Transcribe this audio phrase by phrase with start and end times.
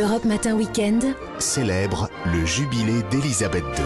[0.00, 1.04] Europe Matin Weekend.
[1.38, 3.84] célèbre le jubilé d'Élisabeth II.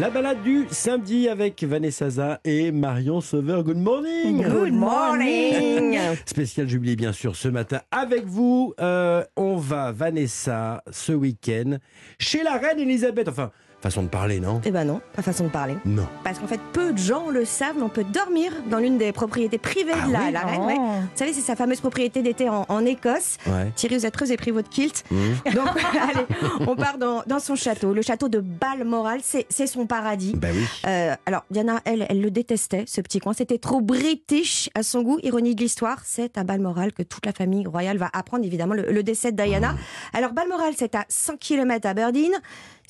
[0.00, 3.64] La balade du samedi avec Vanessa Zaza et Marion Sauveur.
[3.64, 4.44] Good morning.
[4.44, 5.98] Good morning.
[6.26, 8.74] Spécial jubilé bien sûr ce matin avec vous.
[8.80, 11.78] Euh, on va Vanessa ce week-end
[12.20, 13.26] chez la reine Elisabeth.
[13.28, 13.50] Enfin,
[13.82, 15.76] façon de parler, non Eh ben non, pas façon de parler.
[15.84, 16.06] Non.
[16.24, 19.12] Parce qu'en fait, peu de gens le savent, mais on peut dormir dans l'une des
[19.12, 20.60] propriétés privées Ah de la, oui la reine.
[20.62, 20.66] Oh.
[20.66, 20.76] ouais.
[20.76, 23.38] Vous savez, c'est sa fameuse propriété d'été en, en Écosse.
[23.46, 23.72] Ouais.
[23.76, 25.04] Thierry, vous êtes très, vous avez pris votre kilt.
[25.10, 25.16] Mmh.
[25.54, 25.68] Donc,
[26.02, 26.26] allez,
[26.66, 27.94] on part dans, dans son château.
[27.94, 30.34] Le château de Balmoral, c'est son paradis.
[30.36, 30.64] Ben oui.
[30.86, 33.32] Euh, alors, Diana, elle, elle le détestait, ce petit coin.
[33.32, 35.18] C'était trop british à son goût.
[35.22, 38.90] Ironie de l'histoire, c'est à Balmoral que toute la famille royale va apprendre, évidemment, le,
[38.90, 39.74] le décès de Diana.
[40.12, 42.32] Alors, Balmoral, c'est à 100 km d'Aberdeen.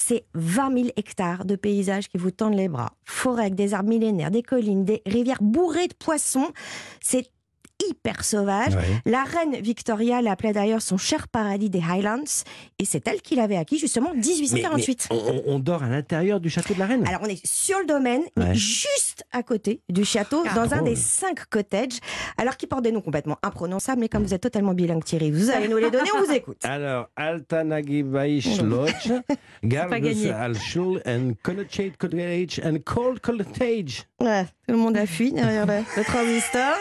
[0.02, 2.92] C'est 20 000 hectares de paysages qui vous tendent les bras.
[3.04, 6.48] Forêt avec des arbres millénaires, des collines, des rivières bourrées de poissons.
[7.00, 7.30] C'est
[7.88, 8.74] hyper sauvage.
[8.74, 8.82] Ouais.
[9.06, 12.24] La reine Victoria l'appelait d'ailleurs son cher paradis des Highlands.
[12.78, 15.08] Et c'est elle qui l'avait acquis, justement, en Mais- 1848.
[15.10, 17.78] mais on, on dort à l'intérieur du château de la reine Alors on est sur
[17.78, 21.98] le domaine, mais juste à côté du château, Ah, dans un des cinq cottages,
[22.38, 25.50] alors qui portent des noms complètement imprononçables, mais comme vous êtes totalement bilingue Thierry, vous
[25.50, 26.58] allez nous les donner, on vous écoute.
[26.64, 28.02] Alors, Altanagi
[28.62, 29.12] Lodge,
[29.64, 30.30] Gardus gagné.
[30.30, 34.04] Alschul and Cottage and Cold Cottage.
[34.20, 36.76] Ouais, tout le monde a fui derrière le, le transistor.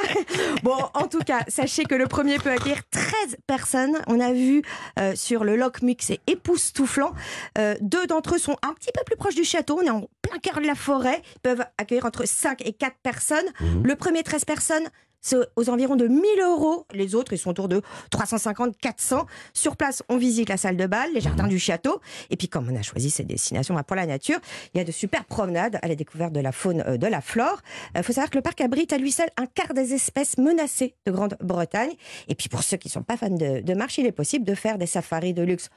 [0.62, 3.98] Bon, en tout cas, sachez que le premier peut accueillir 13 personnes.
[4.06, 4.62] On a vu
[5.00, 7.14] euh, sur le Loch Muc, c'est époustouflant.
[7.58, 9.80] Euh, deux d'entre eux sont un petit peu plus proches du château.
[9.80, 11.24] On est en plein cœur de la forêt.
[11.38, 13.48] Ils peuvent accueillir entre 5 et 4 personnes.
[13.84, 14.88] Le premier 13 personnes,
[15.22, 16.86] c'est aux environs de 1000 euros.
[16.94, 17.82] Les autres, ils sont autour de
[18.12, 19.26] 350, 400.
[19.54, 22.02] Sur place, on visite la salle de bal, les jardins du château.
[22.30, 24.40] Et puis, comme on a choisi ces destinations pour la nature,
[24.74, 27.22] il y a de super promenades à la découverte de la faune, euh, de la
[27.22, 27.62] flore.
[27.96, 30.96] Il faut savoir que le parc abrite à lui seul un quart des espèces menacées
[31.06, 31.94] de Grande-Bretagne.
[32.28, 34.46] Et puis, pour ceux qui ne sont pas fans de, de marche, il est possible
[34.46, 35.70] de faire des safaris de luxe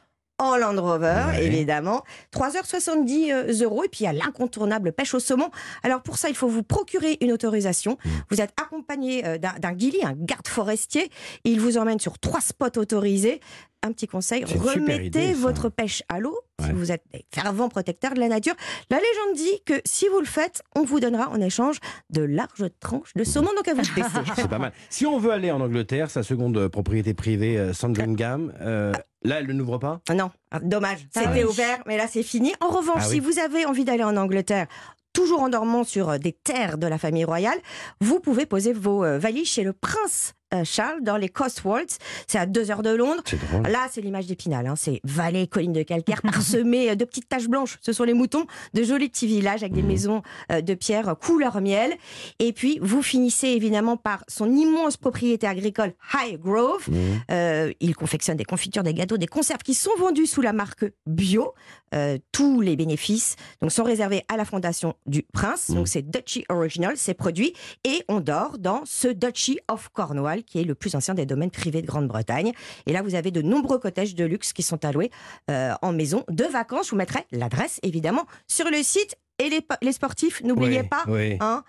[0.42, 1.44] en Land Rover, Ouais.
[1.46, 2.02] évidemment.
[2.34, 3.84] 3h70 euh, euros.
[3.84, 5.50] Et puis, il y a l'incontournable pêche au saumon.
[5.82, 7.96] Alors, pour ça, il faut vous procurer une autorisation.
[8.04, 8.08] Mmh.
[8.30, 11.10] Vous êtes accompagné euh, d'un guili, un garde forestier.
[11.44, 13.40] Il vous emmène sur trois spots autorisés.
[13.84, 18.14] Un petit conseil, remettez idée, votre pêche à l'eau si vous êtes des fervents protecteurs
[18.14, 18.54] de la nature.
[18.90, 21.78] La légende dit que si vous le faites, on vous donnera en échange
[22.08, 23.50] de larges tranches de saumon.
[23.56, 23.86] Donc à vous de.
[24.36, 24.72] C'est pas mal.
[24.88, 28.92] Si on veut aller en Angleterre, sa seconde euh, propriété privée, Sandringham, euh,
[29.24, 30.00] là, elle ne n'ouvre pas?
[30.08, 31.06] Ah Non, ah, dommage.
[31.14, 31.44] Ah C'était oui.
[31.44, 32.52] ouvert, mais là c'est fini.
[32.60, 34.66] En revanche, Ah si vous avez envie d'aller en Angleterre,
[35.12, 37.58] toujours en dormant sur euh, des terres de la famille royale,
[38.00, 40.34] vous pouvez poser vos euh, valises chez le prince
[40.64, 41.98] Charles dans les Cotswolds.
[42.26, 43.22] C'est à deux heures de Londres.
[43.50, 43.62] Drôle.
[43.68, 44.66] Là, c'est l'image d'Épinal.
[44.66, 44.74] Hein.
[44.76, 47.78] C'est vallée, colline de calcaire, parsemée euh, de petites taches blanches.
[47.80, 48.46] Ce sont les moutons.
[48.74, 51.94] De jolis petits villages avec des maisons euh, de pierre euh, couleur miel.
[52.38, 56.88] Et puis, vous finissez évidemment par son immense propriété agricole Highgrove.
[57.30, 60.84] Euh, il confectionne des confitures, des gâteaux, des conserves qui sont vendus sous la marque
[61.06, 61.54] bio.
[61.94, 65.70] Euh, tous les bénéfices donc, sont réservés à la fondation du prince.
[65.70, 67.52] Donc, c'est Duchy Original, ces produits.
[67.84, 71.50] Et on dort dans ce Duchy of Cornwall, qui est le plus ancien des domaines
[71.50, 72.52] privés de Grande-Bretagne.
[72.86, 75.10] Et là, vous avez de nombreux cottages de luxe qui sont alloués
[75.50, 76.86] euh, en maison de vacances.
[76.86, 79.16] Je vous mettrai l'adresse, évidemment, sur le site.
[79.38, 81.36] Et les, po- les sportifs, n'oubliez Oui, pas, oui.
[81.40, 81.64] hein,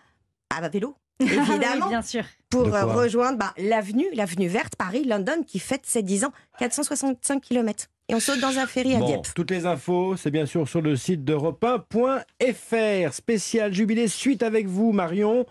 [0.49, 2.23] à vélo, oui, évidemment bien sûr.
[2.49, 7.87] pour rejoindre bah, l'avenue, l'avenue verte, Paris-London, qui fête ses 10 ans, 465 km.
[8.09, 9.27] Et on saute dans un ferry à Bon, Dieppe.
[9.33, 13.13] toutes les infos, c'est bien sûr sur le site d'europe 1.fr.
[13.13, 15.45] Spécial jubilé suite avec vous, Marion.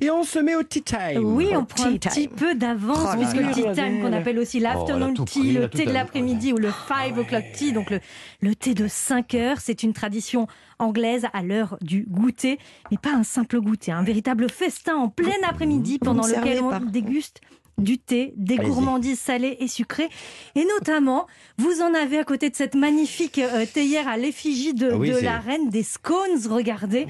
[0.00, 1.22] Et on se met au tea time.
[1.22, 4.38] Oui, on Au prend un petit peu d'avance, Oh puisque le tea time qu'on appelle
[4.38, 7.72] aussi l'afternoon a tout tea, pris, le thé de l'après-midi ou le 5 o'clock tea,
[7.72, 8.00] donc le,
[8.40, 10.46] le thé de 5 heures, c'est une tradition
[10.78, 12.58] anglaise à l'heure du goûter,
[12.90, 16.80] mais pas un simple goûter, un véritable festin en plein après-midi pendant lequel on pas.
[16.80, 17.42] déguste
[17.80, 20.08] du thé, des gourmandises salées et sucrées.
[20.54, 21.26] Et notamment,
[21.58, 25.08] vous en avez à côté de cette magnifique euh, théière à l'effigie de, Ah oui,
[25.10, 27.06] de c'est- la reine, des scones, regardez.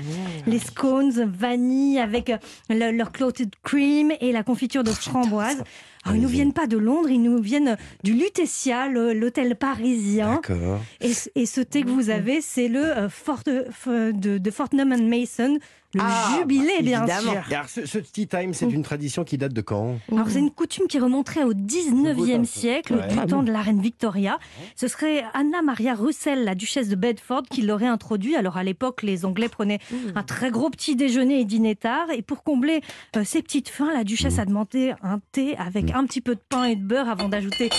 [0.47, 2.37] Les scones vanille avec euh,
[2.69, 5.63] le- leur clotted cream et la confiture de framboise.
[6.05, 6.37] Alors, ils nous Allez-y.
[6.37, 10.35] viennent pas de Londres, ils nous viennent du Lutetia, l'hôtel parisien.
[10.47, 10.81] D'accord.
[11.01, 14.51] Et, ce- et ce thé que vous avez, c'est le euh, Fort, f- de, de
[14.51, 15.59] Fortnum and Mason,
[15.93, 17.33] le Ah, jubilé, bah, bien évidemment.
[17.33, 17.43] sûr.
[17.51, 19.99] Alors, ce, ce tea time, c'est une tradition qui date de quand?
[20.13, 23.09] Alors c'est une coutume qui remonterait au 19e siècle, Ouais.
[23.09, 24.39] du Ah temps de la reine Victoria.
[24.77, 28.37] Ce serait Anna Maria Russell, la duchesse de Bedford, qui l'aurait introduit.
[28.37, 29.81] Alors à l'époque, les Anglais prenaient
[30.15, 32.07] un très gros petit déjeuner et dîner tard.
[32.17, 32.83] Et pour combler
[33.17, 36.41] euh, ces petites faims, la duchesse a demandé un thé avec un petit peu de
[36.49, 37.71] pain et de beurre avant d'ajouter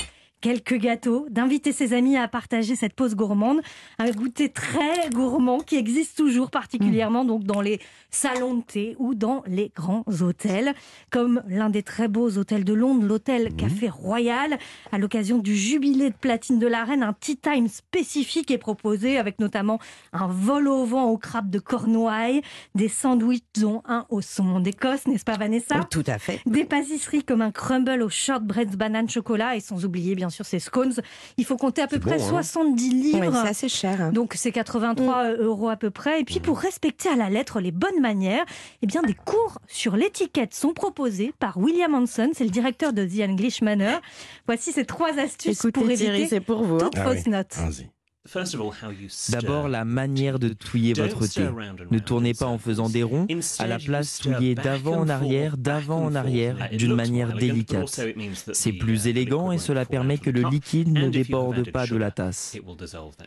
[0.41, 3.61] quelques gâteaux, d'inviter ses amis à partager cette pause gourmande.
[3.99, 7.79] Un goûter très gourmand qui existe toujours particulièrement donc dans les
[8.09, 10.73] salons de thé ou dans les grands hôtels,
[11.11, 14.57] comme l'un des très beaux hôtels de Londres, l'hôtel Café Royal.
[14.91, 19.17] À l'occasion du jubilé de platine de la reine, un tea time spécifique est proposé
[19.17, 19.79] avec notamment
[20.11, 22.41] un vol au vent au crabe de Cornouailles,
[22.75, 25.85] des sandwichs dont un au saumon d'Écosse, n'est-ce pas Vanessa?
[25.89, 26.41] Tout à fait.
[26.45, 30.59] des pâtisseries comme un crumble au shortbread banane chocolat et sans oublier bien sûr ces
[30.59, 30.93] scones.
[31.37, 33.31] Il faut compter à peu C'est près bon, hein 70 Oui, livres.
[33.43, 34.01] c'est assez cher.
[34.01, 34.11] hein.
[34.11, 36.19] donc c'est 83 euros à peu près.
[36.19, 38.45] Et puis pour respecter à la lettre les bonnes manières,
[38.81, 43.05] eh bien des cours sur l'étiquette sont proposés par William Hanson, c'est le directeur de
[43.05, 44.01] The English Manor.
[44.47, 46.75] Voici ces trois astuces pour Écoutez Thierry, éviter c'est pour vous.
[46.75, 46.89] hein.
[46.91, 47.17] toute Ah oui.
[47.17, 47.55] fausse note.
[49.29, 51.47] D'abord, la manière de touiller votre thé.
[51.89, 53.25] Ne tournez pas en faisant des ronds.
[53.57, 57.99] À la place, touillez d'avant en arrière, d'avant en arrière, d'une manière délicate.
[58.53, 62.57] C'est plus élégant et cela permet que le liquide ne déborde pas de la tasse.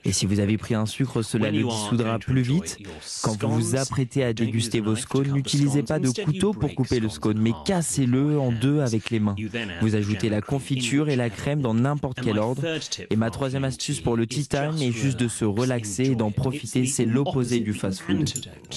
[0.04, 2.78] Et si vous avez pris un sucre, cela le dissoudra plus vite.
[3.22, 7.08] Quand vous vous apprêtez à déguster vos scones, n'utilisez pas de couteau pour couper le
[7.08, 9.36] scone, mais cassez-le en deux avec les mains.
[9.80, 12.62] Vous ajoutez la confiture et la crème dans n'importe quel ordre.
[13.10, 14.44] Et ma troisième astuce pour le tea
[14.92, 16.86] juste de se relaxer et d'en profiter.
[16.86, 18.28] C'est l'opposé du fast-food.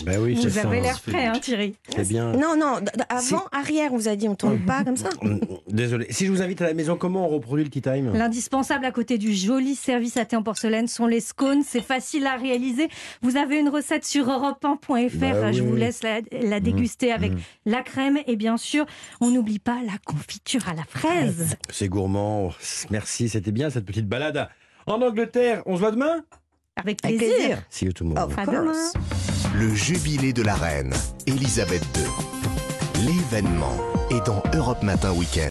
[0.05, 0.67] Ben oui, c'est Vous ça.
[0.67, 2.31] avez l'air prêt, hein, Thierry C'est bien.
[2.33, 2.75] Non, non,
[3.09, 5.09] avant, arrière, on vous a dit, on tourne pas comme ça.
[5.21, 6.07] Hum, Désolé.
[6.09, 8.11] Si je vous invite à la maison, comment on reproduit le tea time?
[8.13, 11.63] L'indispensable à côté du joli service à thé en porcelaine sont les scones.
[11.65, 12.89] C'est facile à réaliser.
[13.21, 15.17] Vous avez une recette sur europe1.fr.
[15.17, 17.31] Bah Je vous laisse la, la déguster avec
[17.65, 18.17] la crème.
[18.27, 18.85] Et bien sûr,
[19.21, 21.55] on n'oublie pas la confiture à la fraise.
[21.69, 22.51] C'est gourmand.
[22.89, 24.47] Merci, c'était bien cette petite balade.
[24.87, 26.23] En Angleterre, on se voit demain?
[26.75, 27.61] Avec Avec plaisir.
[27.69, 28.27] See you tomorrow.
[28.29, 28.71] Of À demain.
[28.71, 28.93] course.
[29.55, 30.93] Le jubilé de la reine,
[31.25, 33.05] Elisabeth II.
[33.05, 33.75] L'événement
[34.11, 35.41] est dans Europe Matin Week-end.